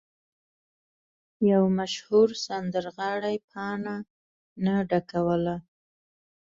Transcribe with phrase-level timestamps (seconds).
[1.51, 3.95] یو مشهور سندرغاړی پاڼه
[4.65, 5.55] نه ډکوله.